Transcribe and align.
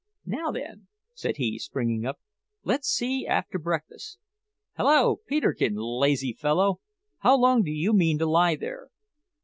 "Now, 0.25 0.49
then," 0.49 0.87
said 1.13 1.37
he, 1.37 1.59
springing 1.59 2.07
up, 2.07 2.19
"let's 2.63 2.87
see 2.87 3.27
after 3.27 3.59
breakfast. 3.59 4.17
Hallo, 4.73 5.17
Peterkin, 5.27 5.75
lazy 5.75 6.33
fellow! 6.33 6.79
how 7.19 7.37
long 7.37 7.61
do 7.61 7.69
you 7.69 7.93
mean 7.93 8.17
to 8.17 8.25
lie 8.25 8.55
there?" 8.55 8.87